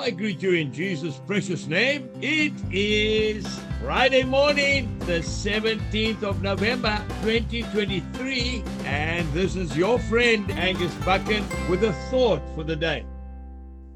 [0.00, 2.08] I greet you in Jesus' precious name.
[2.22, 3.46] It is
[3.82, 11.84] Friday morning, the 17th of November, 2023, and this is your friend Angus Buchan with
[11.84, 13.04] a thought for the day.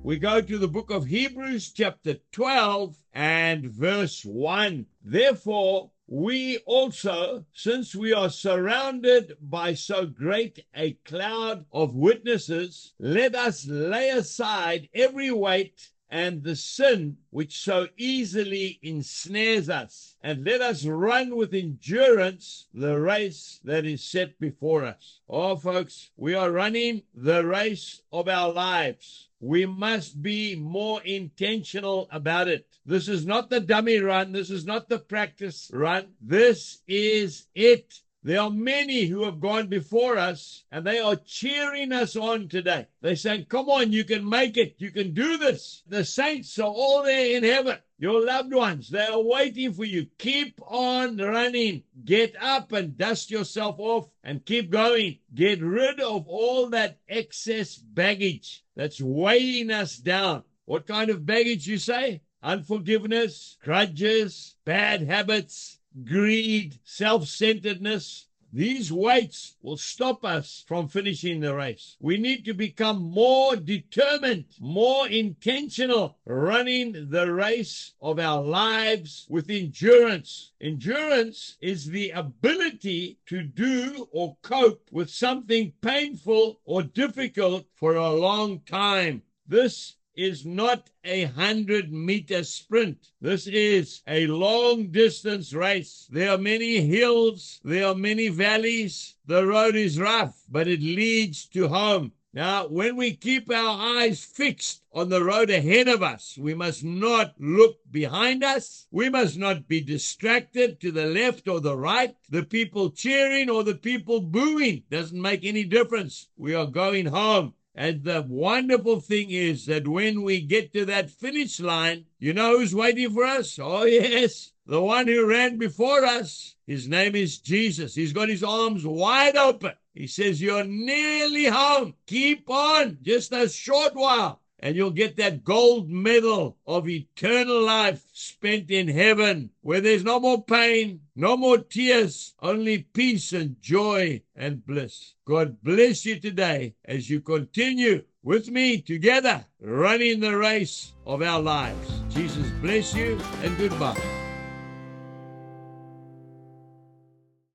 [0.03, 4.84] We go to the book of Hebrews, chapter 12, and verse 1.
[5.02, 13.34] Therefore, we also, since we are surrounded by so great a cloud of witnesses, let
[13.34, 20.61] us lay aside every weight and the sin which so easily ensnares us, and let
[20.61, 25.21] us run with endurance the race that is set before us.
[25.29, 29.29] Oh, folks, we are running the race of our lives.
[29.40, 32.66] We must be more intentional about it.
[32.86, 34.33] This is not the dummy run.
[34.33, 36.14] This is not the practice run.
[36.20, 38.00] This is it.
[38.27, 42.87] There are many who have gone before us and they are cheering us on today.
[43.03, 44.77] They're saying, Come on, you can make it.
[44.78, 45.83] You can do this.
[45.87, 47.77] The saints are all there in heaven.
[47.98, 50.06] Your loved ones, they are waiting for you.
[50.16, 51.83] Keep on running.
[52.03, 55.19] Get up and dust yourself off and keep going.
[55.34, 60.44] Get rid of all that excess baggage that's weighing us down.
[60.64, 62.22] What kind of baggage you say?
[62.42, 68.27] Unforgiveness, grudges, bad habits, greed, self centeredness.
[68.53, 71.97] These weights will stop us from finishing the race.
[71.98, 79.50] We need to become more determined, more intentional, running the race of our lives with
[79.50, 80.53] endurance.
[80.61, 88.12] Endurance is the ability to do or cope with something painful or difficult for a
[88.12, 89.22] long time.
[89.48, 93.10] This is not a hundred meter sprint.
[93.20, 96.06] This is a long distance race.
[96.10, 99.16] There are many hills, there are many valleys.
[99.26, 102.12] The road is rough, but it leads to home.
[102.34, 106.82] Now, when we keep our eyes fixed on the road ahead of us, we must
[106.82, 108.88] not look behind us.
[108.90, 112.16] We must not be distracted to the left or the right.
[112.28, 116.28] The people cheering or the people booing doesn't make any difference.
[116.36, 117.54] We are going home.
[117.74, 122.58] And the wonderful thing is that when we get to that finish line, you know
[122.58, 123.58] who's waiting for us?
[123.60, 126.54] Oh, yes, the one who ran before us.
[126.66, 127.94] His name is Jesus.
[127.96, 129.72] He's got his arms wide open.
[129.92, 131.94] He says, You're nearly home.
[132.06, 138.02] Keep on just a short while and you'll get that gold medal of eternal life
[138.14, 144.22] spent in heaven, where there's no more pain, no more tears, only peace and joy
[144.34, 145.16] and bliss.
[145.26, 151.42] God bless you today as you continue with me together running the race of our
[151.42, 152.00] lives.
[152.08, 154.23] Jesus bless you and goodbye.